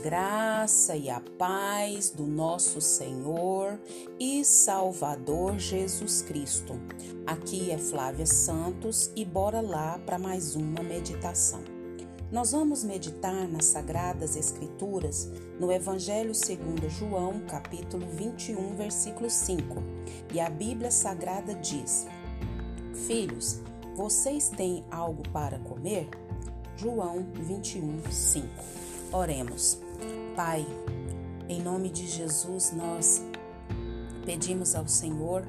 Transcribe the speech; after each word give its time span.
graça 0.00 0.96
e 0.96 1.10
a 1.10 1.20
paz 1.38 2.10
do 2.10 2.26
nosso 2.26 2.80
Senhor 2.80 3.78
e 4.18 4.42
Salvador 4.44 5.58
Jesus 5.58 6.22
Cristo. 6.22 6.80
Aqui 7.26 7.70
é 7.70 7.76
Flávia 7.76 8.24
Santos 8.24 9.12
e 9.14 9.26
bora 9.26 9.60
lá 9.60 9.98
para 9.98 10.18
mais 10.18 10.56
uma 10.56 10.82
meditação. 10.82 11.62
Nós 12.32 12.52
vamos 12.52 12.82
meditar 12.82 13.46
nas 13.46 13.66
Sagradas 13.66 14.36
Escrituras 14.36 15.28
no 15.58 15.70
Evangelho 15.70 16.34
segundo 16.34 16.88
João, 16.88 17.40
capítulo 17.40 18.06
21, 18.06 18.76
versículo 18.76 19.28
5. 19.28 19.82
E 20.32 20.40
a 20.40 20.48
Bíblia 20.48 20.90
Sagrada 20.90 21.54
diz: 21.56 22.06
Filhos, 23.06 23.60
vocês 23.96 24.48
têm 24.48 24.82
algo 24.90 25.28
para 25.28 25.58
comer? 25.58 26.08
João 26.74 27.26
21, 27.34 28.00
5. 28.10 28.48
Oremos. 29.12 29.89
Pai, 30.42 30.66
em 31.50 31.60
nome 31.60 31.90
de 31.90 32.06
Jesus, 32.06 32.72
nós 32.72 33.20
pedimos 34.24 34.74
ao 34.74 34.88
Senhor 34.88 35.46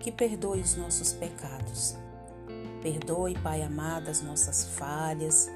que 0.00 0.10
perdoe 0.10 0.60
os 0.60 0.74
nossos 0.74 1.12
pecados. 1.12 1.94
Perdoe, 2.82 3.38
Pai 3.38 3.62
amado, 3.62 4.08
as 4.08 4.20
nossas 4.20 4.64
falhas, 4.64 5.48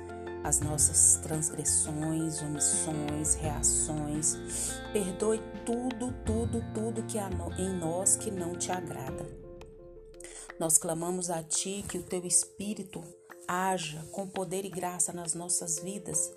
as 0.45 0.61
nossas 0.61 1.19
transgressões, 1.21 2.41
omissões, 2.41 3.35
reações. 3.35 4.37
Perdoe 4.93 5.41
tudo, 5.65 6.15
tudo, 6.25 6.65
tudo 6.73 7.03
que 7.09 7.19
há 7.19 7.29
em 7.59 7.77
nós 7.77 8.15
que 8.15 8.31
não 8.31 8.57
te 8.57 8.71
agrada. 8.71 9.27
Nós 10.61 10.79
clamamos 10.79 11.29
a 11.29 11.43
Ti 11.43 11.85
que 11.89 11.99
o 11.99 12.05
Teu 12.05 12.25
Espírito 12.25 13.03
haja 13.49 14.07
com 14.13 14.29
poder 14.29 14.65
e 14.65 14.71
graça 14.71 15.13
nas 15.13 15.35
nossas 15.35 15.81
vidas, 15.81 16.31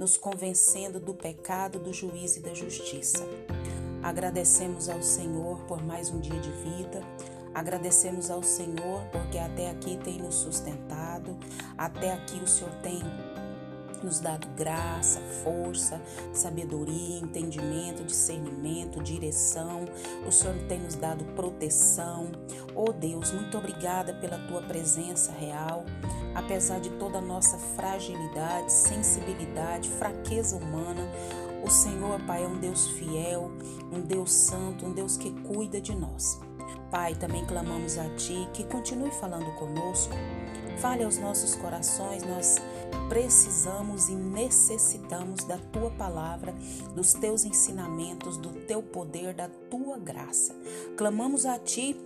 nos 0.00 0.16
convencendo 0.16 0.98
do 0.98 1.12
pecado, 1.12 1.78
do 1.78 1.92
juízo 1.92 2.38
e 2.38 2.42
da 2.42 2.54
justiça. 2.54 3.22
Agradecemos 4.02 4.88
ao 4.88 5.02
Senhor 5.02 5.60
por 5.68 5.84
mais 5.84 6.08
um 6.08 6.18
dia 6.18 6.40
de 6.40 6.50
vida. 6.50 7.02
Agradecemos 7.52 8.30
ao 8.30 8.42
Senhor 8.42 9.04
porque 9.12 9.36
até 9.36 9.68
aqui 9.68 9.98
tem 9.98 10.16
nos 10.16 10.36
sustentado, 10.36 11.36
até 11.76 12.14
aqui 12.14 12.36
o 12.36 12.46
Senhor 12.46 12.72
tem 12.76 13.02
nos 14.04 14.20
dado 14.20 14.46
graça, 14.56 15.20
força, 15.42 16.00
sabedoria, 16.32 17.18
entendimento, 17.18 18.04
discernimento, 18.04 19.02
direção. 19.02 19.84
O 20.26 20.32
Senhor 20.32 20.56
tem 20.68 20.80
nos 20.80 20.94
dado 20.94 21.24
proteção. 21.34 22.30
Oh 22.74 22.92
Deus, 22.92 23.32
muito 23.32 23.56
obrigada 23.58 24.14
pela 24.14 24.38
tua 24.46 24.62
presença 24.62 25.32
real. 25.32 25.84
Apesar 26.34 26.80
de 26.80 26.90
toda 26.90 27.18
a 27.18 27.22
nossa 27.22 27.58
fragilidade, 27.58 28.72
sensibilidade, 28.72 29.88
fraqueza 29.90 30.56
humana, 30.56 31.02
o 31.62 31.70
Senhor, 31.70 32.20
Pai, 32.22 32.44
é 32.44 32.46
um 32.46 32.58
Deus 32.58 32.88
fiel, 32.88 33.50
um 33.92 34.00
Deus 34.00 34.32
santo, 34.32 34.86
um 34.86 34.92
Deus 34.92 35.16
que 35.16 35.30
cuida 35.42 35.80
de 35.80 35.94
nós. 35.94 36.40
Pai, 36.90 37.14
também 37.14 37.44
clamamos 37.44 37.98
a 37.98 38.08
Ti 38.16 38.48
que 38.52 38.64
continue 38.64 39.10
falando 39.10 39.54
conosco. 39.56 40.14
Fale 40.78 41.04
aos 41.04 41.18
nossos 41.18 41.54
corações, 41.54 42.22
nós 42.22 42.56
precisamos 43.08 44.08
e 44.08 44.14
necessitamos 44.14 45.44
da 45.44 45.58
tua 45.58 45.90
palavra, 45.90 46.54
dos 46.94 47.12
teus 47.12 47.44
ensinamentos, 47.44 48.36
do 48.36 48.50
teu 48.66 48.82
poder, 48.82 49.34
da 49.34 49.48
tua 49.70 49.98
graça. 49.98 50.54
Clamamos 50.96 51.44
a 51.44 51.58
ti 51.58 51.96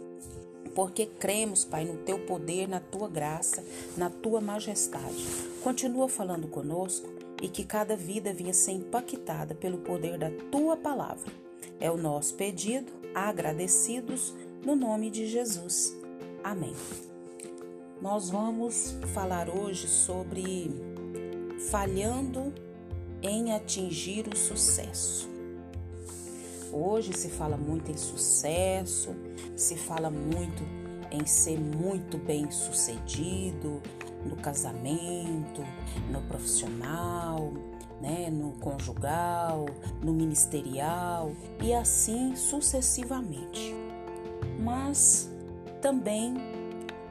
porque 0.75 1.07
cremos, 1.07 1.65
Pai, 1.65 1.85
no 1.85 1.98
teu 1.98 2.19
poder, 2.27 2.69
na 2.69 2.81
tua 2.81 3.09
graça, 3.09 3.65
na 3.97 4.11
tua 4.11 4.41
majestade. 4.41 5.25
Continua 5.62 6.09
falando 6.09 6.48
conosco 6.48 7.09
e 7.41 7.48
que 7.48 7.65
cada 7.65 7.97
vida 7.97 8.35
venha 8.35 8.53
ser 8.53 8.73
impactada 8.73 9.55
pelo 9.55 9.79
poder 9.79 10.19
da 10.19 10.31
tua 10.51 10.77
palavra. 10.77 11.33
É 11.79 11.91
o 11.91 11.97
nosso 11.97 12.35
pedido, 12.35 12.92
agradecidos, 13.14 14.35
no 14.64 14.75
nome 14.75 15.11
de 15.11 15.27
Jesus. 15.27 15.95
Amém. 16.42 16.75
Nós 18.01 18.30
vamos 18.30 18.97
falar 19.13 19.48
hoje 19.48 19.86
sobre 19.86 20.70
falhando 21.70 22.52
em 23.23 23.53
atingir 23.53 24.27
o 24.27 24.36
sucesso. 24.36 25.29
Hoje 26.73 27.13
se 27.13 27.29
fala 27.29 27.57
muito 27.57 27.91
em 27.91 27.97
sucesso, 27.97 29.14
se 29.55 29.77
fala 29.77 30.11
muito 30.11 30.63
em 31.11 31.24
ser 31.24 31.58
muito 31.58 32.19
bem 32.19 32.51
sucedido 32.51 33.80
no 34.27 34.36
casamento, 34.36 35.63
no 36.11 36.20
profissional, 36.23 37.53
né, 38.01 38.29
no 38.30 38.53
conjugal, 38.53 39.67
no 40.03 40.13
ministerial 40.13 41.33
e 41.63 41.73
assim 41.73 42.35
sucessivamente. 42.35 43.93
Mas 44.59 45.31
também 45.81 46.35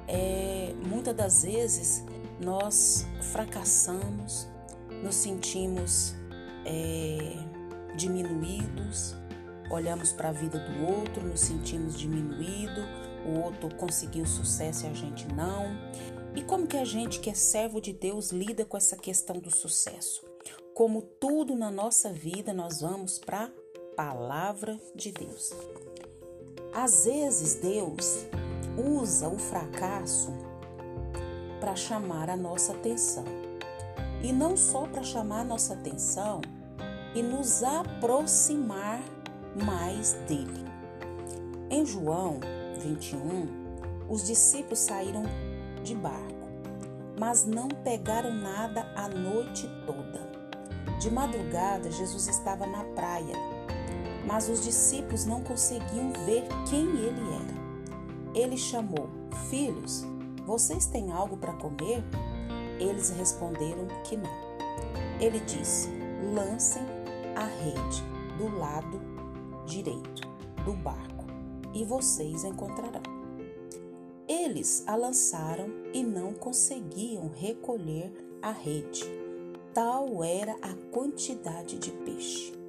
é, 0.08 0.74
muitas 0.86 1.16
das 1.16 1.44
vezes 1.44 2.04
nós 2.40 3.06
fracassamos, 3.32 4.48
nos 5.04 5.16
sentimos 5.16 6.16
é, 6.66 7.36
diminuídos, 7.96 9.16
olhamos 9.70 10.12
para 10.12 10.30
a 10.30 10.32
vida 10.32 10.60
do 10.60 10.86
outro, 10.86 11.26
nos 11.26 11.42
sentimos 11.42 11.98
diminuído, 11.98 12.82
o 13.26 13.40
outro 13.44 13.74
conseguiu 13.76 14.26
sucesso 14.26 14.86
e 14.86 14.90
a 14.90 14.94
gente 14.94 15.28
não. 15.34 15.76
E 16.36 16.42
como 16.42 16.68
que 16.68 16.78
a 16.78 16.86
gente 16.86 17.20
que 17.20 17.30
é 17.30 17.34
servo 17.34 17.80
de 17.80 17.94
Deus 17.94 18.32
lida 18.32 18.66
com 18.66 18.76
essa 18.76 18.98
questão 18.98 19.40
do 19.40 19.52
sucesso? 19.52 20.26
Como 20.74 21.02
tudo 21.02 21.56
na 21.56 21.70
nossa 21.70 22.12
vida, 22.12 22.54
nós 22.54 22.82
vamos 22.82 23.20
para 23.20 23.46
a 23.46 23.96
palavra 23.96 24.80
de 24.96 25.12
Deus. 25.12 25.54
Às 26.76 27.06
vezes 27.06 27.56
Deus 27.56 28.26
usa 28.78 29.28
o 29.30 29.38
fracasso 29.38 30.34
para 31.60 31.76
chamar 31.76 32.32
a 32.32 32.36
nossa 32.36 32.74
atenção. 32.74 33.26
E 34.24 34.32
não 34.32 34.58
só 34.58 34.88
para 34.88 35.04
chamar 35.04 35.42
a 35.42 35.46
nossa 35.46 35.74
atenção 35.74 36.42
e 37.14 37.22
nos 37.22 37.62
aproximar 37.64 39.00
mais 39.64 40.14
dele. 40.28 40.66
Em 41.70 41.86
João 41.86 42.40
21, 42.80 43.48
os 44.10 44.26
discípulos 44.26 44.80
saíram 44.80 45.24
de 45.84 45.94
barco, 45.94 46.48
mas 47.20 47.46
não 47.46 47.68
pegaram 47.68 48.34
nada 48.34 48.92
a 48.96 49.08
noite 49.08 49.70
toda. 49.86 50.34
De 51.00 51.12
madrugada, 51.12 51.92
Jesus 51.92 52.28
estava 52.28 52.66
na 52.66 52.84
praia, 52.96 53.36
mas 54.26 54.50
os 54.50 54.64
discípulos 54.64 55.26
não 55.26 55.42
conseguiam 55.42 56.12
ver 56.26 56.48
quem 56.70 56.86
ele 56.88 57.22
era. 57.36 57.64
Ele 58.34 58.58
chamou: 58.58 59.10
Filhos, 59.50 60.06
vocês 60.46 60.86
têm 60.86 61.12
algo 61.12 61.38
para 61.38 61.54
comer? 61.54 62.04
Eles 62.80 63.10
responderam 63.12 63.88
que 64.04 64.18
não. 64.18 64.32
Ele 65.20 65.40
disse: 65.40 65.90
Lancem 66.34 66.84
a 67.36 67.46
rede 67.46 68.04
do 68.38 68.58
lado 68.58 69.00
direito 69.66 70.28
do 70.66 70.74
barco 70.74 71.26
e 71.74 71.84
vocês 71.84 72.44
encontrarão. 72.44 73.02
Eles 74.28 74.84
a 74.88 74.96
lançaram 74.96 75.70
e 75.94 76.04
não 76.04 76.34
conseguiam 76.34 77.30
recolher 77.36 78.12
a 78.42 78.52
rede. 78.52 79.04
Tal 79.74 80.24
era 80.24 80.54
a 80.62 80.74
quantidade 80.92 81.78
de 81.78 81.92
peixe. 81.92 82.63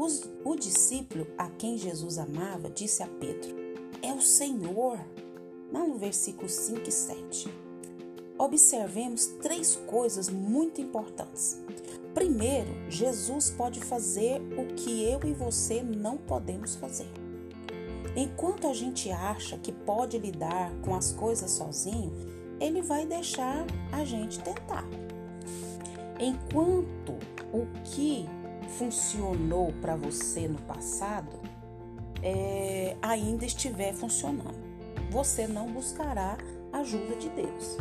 Os, 0.00 0.22
o 0.46 0.56
discípulo 0.56 1.26
a 1.36 1.50
quem 1.50 1.76
Jesus 1.76 2.16
amava 2.16 2.70
disse 2.70 3.02
a 3.02 3.06
Pedro: 3.06 3.54
é 4.00 4.10
o 4.10 4.22
Senhor. 4.22 4.98
Lá 5.70 5.86
no 5.86 5.98
versículo 5.98 6.48
5 6.48 6.88
e 6.88 6.90
7. 6.90 7.54
Observemos 8.38 9.26
três 9.42 9.76
coisas 9.76 10.30
muito 10.30 10.80
importantes. 10.80 11.60
Primeiro, 12.14 12.70
Jesus 12.88 13.50
pode 13.50 13.78
fazer 13.80 14.40
o 14.56 14.74
que 14.74 15.04
eu 15.04 15.20
e 15.22 15.34
você 15.34 15.82
não 15.82 16.16
podemos 16.16 16.76
fazer. 16.76 17.10
Enquanto 18.16 18.68
a 18.68 18.72
gente 18.72 19.10
acha 19.10 19.58
que 19.58 19.70
pode 19.70 20.16
lidar 20.16 20.72
com 20.80 20.94
as 20.94 21.12
coisas 21.12 21.50
sozinho, 21.50 22.10
ele 22.58 22.80
vai 22.80 23.04
deixar 23.04 23.66
a 23.92 24.02
gente 24.02 24.40
tentar. 24.40 24.88
Enquanto 26.18 27.12
o 27.52 27.66
que 27.84 28.26
funcionou 28.78 29.72
para 29.80 29.96
você 29.96 30.48
no 30.48 30.58
passado 30.62 31.40
é, 32.22 32.96
ainda 33.02 33.44
estiver 33.44 33.92
funcionando. 33.92 34.58
Você 35.10 35.46
não 35.46 35.72
buscará 35.72 36.38
ajuda 36.72 37.16
de 37.16 37.28
Deus. 37.30 37.76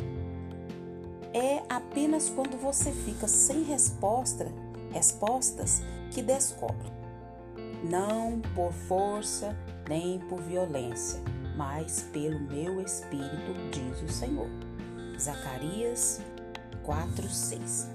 É 1.33 1.61
apenas 1.69 2.29
quando 2.29 2.57
você 2.57 2.91
fica 2.91 3.27
sem 3.27 3.63
resposta, 3.63 4.51
respostas 4.91 5.81
que 6.11 6.21
descobre. 6.21 6.91
Não 7.83 8.41
por 8.55 8.73
força 8.73 9.55
nem 9.87 10.19
por 10.19 10.41
violência, 10.41 11.19
mas 11.55 12.07
pelo 12.11 12.39
meu 12.39 12.81
espírito, 12.81 13.53
diz 13.71 14.01
o 14.01 14.11
Senhor. 14.11 14.49
Zacarias 15.19 16.21
4, 16.83 17.29
6. 17.29 17.89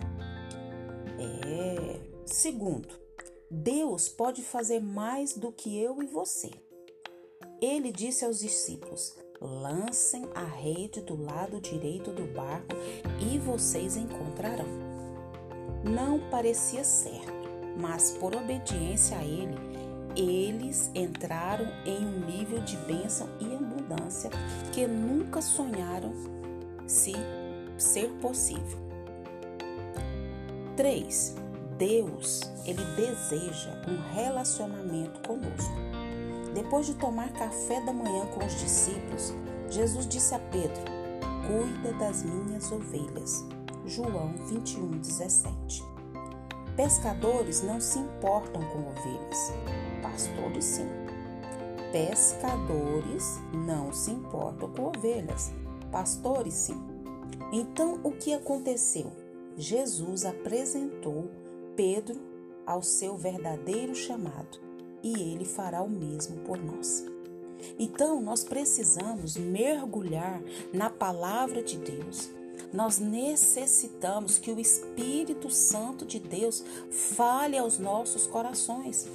É. 1.19 2.14
Segundo, 2.27 2.89
Deus 3.51 4.09
pode 4.09 4.43
fazer 4.43 4.81
mais 4.81 5.35
do 5.35 5.53
que 5.53 5.79
eu 5.79 6.03
e 6.03 6.07
você. 6.07 6.51
Ele 7.61 7.93
disse 7.93 8.25
aos 8.25 8.41
discípulos: 8.41 9.17
lancem 9.41 10.25
a 10.35 10.45
rede 10.45 11.01
do 11.01 11.23
lado 11.23 11.61
direito 11.61 12.11
do 12.11 12.25
barco 12.35 12.75
e 13.21 13.39
vocês 13.39 13.97
encontrarão. 13.97 14.67
Não 15.85 16.19
parecia 16.31 16.83
certo, 16.83 17.33
mas 17.79 18.13
por 18.13 18.35
obediência 18.35 19.19
a 19.19 19.25
ele, 19.25 19.57
eles 20.17 20.91
entraram 20.95 21.67
em 21.85 22.07
um 22.07 22.27
nível 22.27 22.61
de 22.61 22.77
bênção 22.79 23.29
e 23.39 23.55
abundância 23.55 24.31
que 24.73 24.87
nunca 24.87 25.43
sonharam 25.43 26.13
se 26.87 27.13
ser 27.77 28.09
possível. 28.21 28.79
3. 30.77 31.44
Deus, 31.79 32.41
ele 32.65 32.85
deseja 32.97 33.71
um 33.89 34.15
relacionamento 34.15 35.21
conosco. 35.27 35.75
Depois 36.55 36.87
de 36.87 36.95
tomar 36.95 37.33
café 37.33 37.81
da 37.81 37.93
manhã 37.93 38.27
com 38.27 38.45
os 38.45 38.61
discípulos, 38.61 39.35
Jesus 39.69 40.07
disse 40.07 40.35
a 40.35 40.39
Pedro: 40.39 40.83
Cuida 41.47 41.93
das 41.99 42.23
minhas 42.23 42.71
ovelhas. 42.71 43.45
João 43.87 44.33
21, 44.49 44.99
17. 44.99 45.85
Pescadores 46.77 47.63
não 47.63 47.81
se 47.81 47.99
importam 47.99 48.63
com 48.63 48.89
ovelhas, 48.89 49.53
pastores 50.03 50.65
sim. 50.65 50.89
Pescadores 51.93 53.39
não 53.53 53.93
se 53.93 54.11
importam 54.11 54.73
com 54.73 54.87
ovelhas, 54.87 55.53
pastores 55.93 56.55
sim. 56.55 56.81
Então 57.53 58.01
o 58.03 58.13
que 58.13 58.33
aconteceu? 58.33 59.13
Jesus 59.57 60.25
apresentou 60.25 61.31
Pedro 61.77 62.21
ao 62.67 62.83
seu 62.83 63.17
verdadeiro 63.17 63.95
chamado 63.95 64.59
e 65.03 65.13
ele 65.21 65.45
fará 65.45 65.83
o 65.83 65.89
mesmo 65.89 66.39
por 66.41 66.59
nós. 66.59 67.05
Então, 67.79 68.21
nós 68.21 68.43
precisamos 68.43 69.37
mergulhar 69.37 70.43
na 70.73 70.89
palavra 70.91 71.63
de 71.63 71.77
Deus. 71.77 72.31
Nós 72.73 72.99
necessitamos 72.99 74.39
que 74.39 74.51
o 74.51 74.59
Espírito 74.59 75.51
Santo 75.51 76.05
de 76.05 76.19
Deus 76.19 76.65
fale 76.91 77.57
aos 77.57 77.79
nossos 77.79 78.27
corações, 78.27 79.07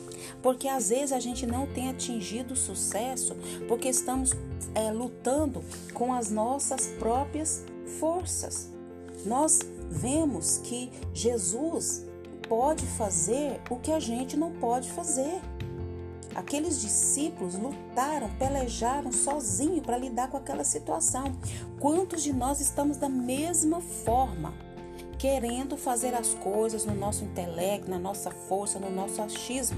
porque 0.41 0.67
às 0.67 0.89
vezes 0.89 1.11
a 1.11 1.19
gente 1.19 1.45
não 1.45 1.67
tem 1.67 1.89
atingido 1.89 2.55
sucesso 2.55 3.35
porque 3.67 3.89
estamos 3.89 4.31
é, 4.73 4.91
lutando 4.91 5.61
com 5.93 6.13
as 6.13 6.29
nossas 6.29 6.87
próprias 6.99 7.65
forças. 7.99 8.69
Nós 9.25 9.59
vemos 9.89 10.59
que 10.59 10.89
Jesus 11.13 12.05
pode 12.49 12.85
fazer 12.85 13.61
o 13.69 13.77
que 13.77 13.91
a 13.91 13.99
gente 13.99 14.35
não 14.35 14.51
pode 14.51 14.91
fazer. 14.91 15.39
Aqueles 16.33 16.81
discípulos 16.81 17.55
lutaram, 17.55 18.29
pelejaram 18.37 19.11
sozinhos 19.11 19.85
para 19.85 19.97
lidar 19.97 20.29
com 20.29 20.37
aquela 20.37 20.63
situação. 20.63 21.35
Quantos 21.79 22.23
de 22.23 22.33
nós 22.33 22.59
estamos 22.59 22.97
da 22.97 23.09
mesma 23.09 23.79
forma, 23.79 24.53
querendo 25.17 25.77
fazer 25.77 26.13
as 26.15 26.33
coisas 26.33 26.85
no 26.85 26.95
nosso 26.95 27.23
intelecto, 27.23 27.89
na 27.89 27.99
nossa 27.99 28.31
força, 28.31 28.79
no 28.79 28.89
nosso 28.89 29.21
achismo? 29.21 29.77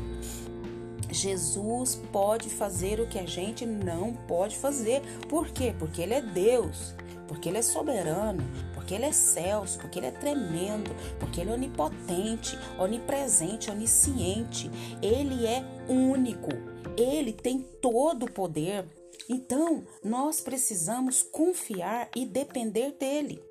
Jesus 1.11 1.95
pode 2.11 2.49
fazer 2.49 2.99
o 2.99 3.07
que 3.07 3.19
a 3.19 3.25
gente 3.25 3.65
não 3.65 4.13
pode 4.13 4.57
fazer. 4.57 5.01
Por 5.27 5.49
quê? 5.49 5.75
Porque 5.77 6.01
Ele 6.01 6.13
é 6.13 6.21
Deus, 6.21 6.95
porque 7.27 7.49
Ele 7.49 7.57
é 7.57 7.61
soberano, 7.61 8.43
porque 8.73 8.93
Ele 8.93 9.05
é 9.05 9.11
Celso, 9.11 9.79
porque 9.79 9.99
Ele 9.99 10.07
é 10.07 10.11
tremendo, 10.11 10.91
porque 11.19 11.41
Ele 11.41 11.51
é 11.51 11.53
onipotente, 11.53 12.57
onipresente, 12.79 13.69
onisciente. 13.69 14.71
Ele 15.01 15.45
é 15.45 15.63
único, 15.87 16.49
Ele 16.97 17.33
tem 17.33 17.59
todo 17.81 18.25
o 18.25 18.31
poder. 18.31 18.85
Então, 19.29 19.83
nós 20.03 20.41
precisamos 20.41 21.21
confiar 21.21 22.09
e 22.15 22.25
depender 22.25 22.91
dele. 22.99 23.41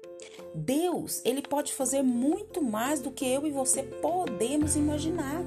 Deus, 0.54 1.22
ele 1.24 1.42
pode 1.42 1.72
fazer 1.72 2.02
muito 2.02 2.60
mais 2.62 3.00
do 3.00 3.10
que 3.10 3.24
eu 3.24 3.46
e 3.46 3.50
você 3.50 3.82
podemos 3.82 4.76
imaginar. 4.76 5.42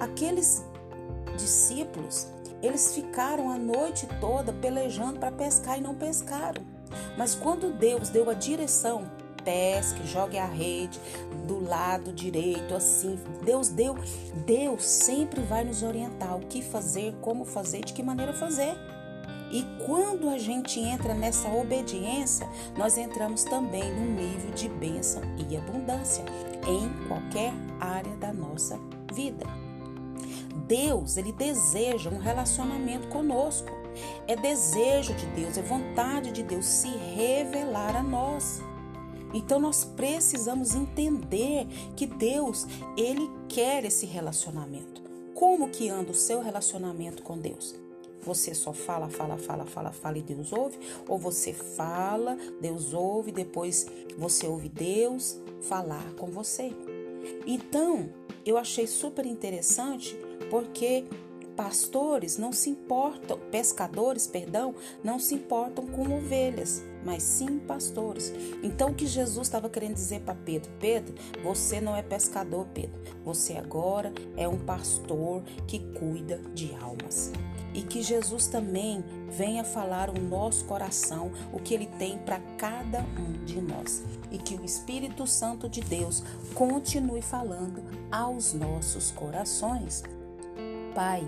Aqueles 0.00 0.62
discípulos, 1.36 2.26
eles 2.62 2.94
ficaram 2.94 3.50
a 3.50 3.58
noite 3.58 4.06
toda 4.20 4.52
pelejando 4.52 5.18
para 5.18 5.30
pescar 5.30 5.78
e 5.78 5.82
não 5.82 5.94
pescaram. 5.94 6.62
Mas 7.16 7.34
quando 7.34 7.72
Deus 7.72 8.08
deu 8.08 8.30
a 8.30 8.34
direção, 8.34 9.10
pesque, 9.44 10.06
jogue 10.06 10.38
a 10.38 10.46
rede 10.46 10.98
do 11.46 11.62
lado 11.62 12.12
direito, 12.12 12.74
assim. 12.74 13.18
Deus 13.44 13.68
deu, 13.68 13.94
Deus 14.46 14.82
sempre 14.82 15.40
vai 15.42 15.64
nos 15.64 15.82
orientar 15.82 16.36
o 16.36 16.46
que 16.46 16.62
fazer, 16.62 17.14
como 17.20 17.44
fazer, 17.44 17.84
de 17.84 17.92
que 17.92 18.02
maneira 18.02 18.32
fazer. 18.32 18.74
E 19.52 19.62
quando 19.86 20.30
a 20.30 20.38
gente 20.38 20.80
entra 20.80 21.14
nessa 21.14 21.48
obediência, 21.48 22.48
nós 22.76 22.98
entramos 22.98 23.44
também 23.44 23.94
num 23.94 24.14
nível 24.14 24.50
de 24.50 24.68
bênção 24.68 25.22
e 25.48 25.56
abundância 25.56 26.24
em 26.66 27.06
qualquer 27.06 27.52
área 27.78 28.16
da 28.16 28.32
nossa 28.32 28.80
vida. 29.12 29.63
Deus, 30.66 31.16
ele 31.16 31.32
deseja 31.32 32.10
um 32.10 32.18
relacionamento 32.18 33.08
conosco. 33.08 33.70
É 34.26 34.34
desejo 34.34 35.14
de 35.14 35.26
Deus, 35.26 35.56
é 35.56 35.62
vontade 35.62 36.32
de 36.32 36.42
Deus 36.42 36.66
se 36.66 36.88
revelar 36.88 37.96
a 37.96 38.02
nós. 38.02 38.60
Então 39.32 39.58
nós 39.58 39.84
precisamos 39.84 40.74
entender 40.74 41.66
que 41.96 42.06
Deus, 42.06 42.66
ele 42.96 43.28
quer 43.48 43.84
esse 43.84 44.06
relacionamento. 44.06 45.02
Como 45.34 45.68
que 45.68 45.88
anda 45.88 46.12
o 46.12 46.14
seu 46.14 46.40
relacionamento 46.40 47.22
com 47.22 47.36
Deus? 47.36 47.74
Você 48.22 48.54
só 48.54 48.72
fala, 48.72 49.08
fala, 49.08 49.36
fala, 49.36 49.66
fala, 49.66 49.92
fala 49.92 50.18
e 50.18 50.22
Deus 50.22 50.52
ouve? 50.52 50.78
Ou 51.06 51.18
você 51.18 51.52
fala, 51.52 52.38
Deus 52.60 52.94
ouve, 52.94 53.30
depois 53.30 53.86
você 54.16 54.46
ouve 54.46 54.68
Deus 54.68 55.38
falar 55.62 56.14
com 56.14 56.28
você? 56.28 56.72
Então, 57.46 58.10
eu 58.44 58.56
achei 58.56 58.86
super 58.86 59.26
interessante 59.26 60.16
porque 60.50 61.04
pastores 61.56 62.36
não 62.36 62.52
se 62.52 62.70
importam, 62.70 63.38
pescadores, 63.50 64.26
perdão, 64.26 64.74
não 65.02 65.18
se 65.18 65.34
importam 65.34 65.86
com 65.86 66.16
ovelhas, 66.16 66.82
mas 67.04 67.22
sim 67.22 67.58
pastores. 67.58 68.32
Então 68.62 68.90
o 68.90 68.94
que 68.94 69.06
Jesus 69.06 69.46
estava 69.46 69.68
querendo 69.68 69.94
dizer 69.94 70.20
para 70.20 70.34
Pedro? 70.34 70.70
Pedro, 70.80 71.14
você 71.42 71.80
não 71.80 71.94
é 71.94 72.02
pescador, 72.02 72.66
Pedro. 72.72 73.00
Você 73.24 73.54
agora 73.54 74.12
é 74.36 74.48
um 74.48 74.58
pastor 74.58 75.42
que 75.66 75.78
cuida 75.78 76.40
de 76.54 76.74
almas. 76.80 77.32
E 77.74 77.82
que 77.82 78.02
Jesus 78.02 78.46
também 78.46 79.04
venha 79.28 79.64
falar 79.64 80.08
o 80.08 80.20
nosso 80.20 80.64
coração, 80.64 81.32
o 81.52 81.58
que 81.58 81.74
ele 81.74 81.86
tem 81.98 82.18
para 82.18 82.38
cada 82.56 83.00
um 83.00 83.44
de 83.44 83.60
nós. 83.60 84.04
E 84.30 84.38
que 84.38 84.54
o 84.54 84.64
Espírito 84.64 85.26
Santo 85.26 85.68
de 85.68 85.80
Deus 85.80 86.22
continue 86.54 87.20
falando 87.20 87.82
aos 88.12 88.54
nossos 88.54 89.10
corações. 89.10 90.04
Pai, 90.94 91.26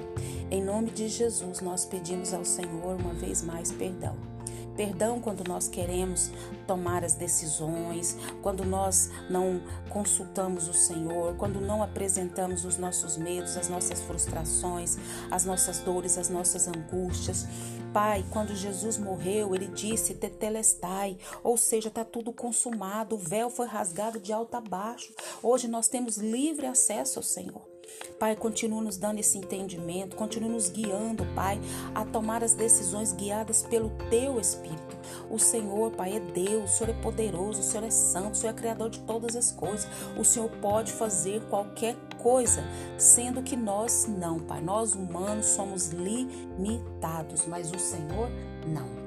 em 0.48 0.62
nome 0.62 0.90
de 0.90 1.08
Jesus, 1.08 1.60
nós 1.60 1.84
pedimos 1.84 2.32
ao 2.32 2.44
Senhor 2.44 2.96
uma 3.00 3.12
vez 3.14 3.42
mais 3.42 3.72
perdão. 3.72 4.35
Perdão 4.76 5.20
quando 5.20 5.42
nós 5.48 5.68
queremos 5.68 6.30
tomar 6.66 7.02
as 7.02 7.14
decisões, 7.14 8.16
quando 8.42 8.64
nós 8.64 9.10
não 9.30 9.62
consultamos 9.88 10.68
o 10.68 10.74
Senhor, 10.74 11.34
quando 11.36 11.60
não 11.60 11.82
apresentamos 11.82 12.64
os 12.64 12.76
nossos 12.76 13.16
medos, 13.16 13.56
as 13.56 13.68
nossas 13.68 14.00
frustrações, 14.02 14.96
as 15.30 15.44
nossas 15.44 15.78
dores, 15.78 16.18
as 16.18 16.28
nossas 16.28 16.68
angústias. 16.68 17.46
Pai, 17.92 18.24
quando 18.30 18.54
Jesus 18.54 18.98
morreu, 18.98 19.54
ele 19.54 19.68
disse 19.68 20.12
tetelestai, 20.12 21.16
ou 21.42 21.56
seja, 21.56 21.88
está 21.88 22.04
tudo 22.04 22.32
consumado, 22.32 23.14
o 23.14 23.18
véu 23.18 23.48
foi 23.48 23.66
rasgado 23.66 24.20
de 24.20 24.32
alto 24.32 24.54
a 24.54 24.60
baixo. 24.60 25.14
Hoje 25.42 25.66
nós 25.66 25.88
temos 25.88 26.18
livre 26.18 26.66
acesso 26.66 27.18
ao 27.18 27.22
Senhor. 27.22 27.75
Pai, 28.18 28.34
continua 28.34 28.80
nos 28.80 28.96
dando 28.96 29.18
esse 29.18 29.38
entendimento, 29.38 30.16
continua 30.16 30.48
nos 30.48 30.68
guiando, 30.68 31.26
Pai, 31.34 31.60
a 31.94 32.04
tomar 32.04 32.42
as 32.42 32.54
decisões 32.54 33.12
guiadas 33.12 33.62
pelo 33.62 33.90
Teu 34.10 34.40
Espírito. 34.40 34.96
O 35.30 35.38
Senhor, 35.38 35.90
Pai, 35.92 36.16
é 36.16 36.20
Deus, 36.20 36.74
o 36.74 36.78
Senhor 36.78 36.90
é 36.90 37.02
poderoso, 37.02 37.60
o 37.60 37.62
Senhor 37.62 37.84
é 37.84 37.90
santo, 37.90 38.34
o 38.34 38.36
Senhor 38.36 38.52
é 38.52 38.56
criador 38.56 38.90
de 38.90 39.00
todas 39.00 39.36
as 39.36 39.52
coisas. 39.52 39.86
O 40.16 40.24
Senhor 40.24 40.48
pode 40.60 40.92
fazer 40.92 41.42
qualquer 41.48 41.96
coisa, 42.22 42.64
sendo 42.98 43.42
que 43.42 43.56
nós 43.56 44.06
não, 44.08 44.38
Pai. 44.38 44.60
Nós 44.60 44.94
humanos 44.94 45.46
somos 45.46 45.90
limitados, 45.90 47.46
mas 47.46 47.70
o 47.70 47.78
Senhor 47.78 48.28
não. 48.66 49.05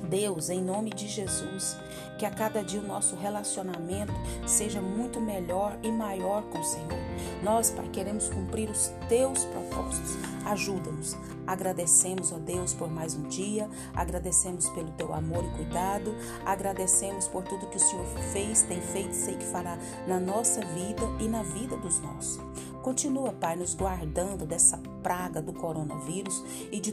Deus, 0.00 0.50
em 0.50 0.62
nome 0.62 0.90
de 0.90 1.06
Jesus, 1.06 1.76
que 2.18 2.26
a 2.26 2.30
cada 2.30 2.62
dia 2.62 2.80
o 2.80 2.86
nosso 2.86 3.16
relacionamento 3.16 4.12
seja 4.46 4.80
muito 4.80 5.20
melhor 5.20 5.78
e 5.82 5.90
maior 5.90 6.42
com 6.44 6.58
o 6.58 6.64
Senhor. 6.64 6.98
Nós, 7.42 7.70
Pai, 7.70 7.88
queremos 7.88 8.28
cumprir 8.28 8.70
os 8.70 8.92
teus 9.08 9.44
propósitos. 9.44 10.16
Ajuda-nos. 10.44 11.16
Agradecemos, 11.46 12.32
ó 12.32 12.38
Deus, 12.38 12.72
por 12.72 12.90
mais 12.90 13.14
um 13.14 13.22
dia, 13.24 13.68
agradecemos 13.94 14.68
pelo 14.70 14.90
teu 14.92 15.12
amor 15.12 15.44
e 15.44 15.56
cuidado, 15.56 16.14
agradecemos 16.44 17.26
por 17.26 17.42
tudo 17.42 17.66
que 17.66 17.76
o 17.76 17.80
Senhor 17.80 18.06
fez, 18.32 18.62
tem 18.62 18.80
feito 18.80 19.10
e 19.10 19.16
sei 19.16 19.34
que 19.34 19.44
fará 19.44 19.76
na 20.06 20.20
nossa 20.20 20.60
vida 20.66 21.02
e 21.20 21.28
na 21.28 21.42
vida 21.42 21.76
dos 21.76 21.98
nossos. 22.00 22.40
Continua, 22.82 23.32
Pai, 23.32 23.56
nos 23.56 23.74
guardando 23.74 24.44
dessa 24.44 24.76
praga 25.02 25.40
do 25.40 25.52
coronavírus 25.52 26.42
e 26.70 26.80
de 26.80 26.92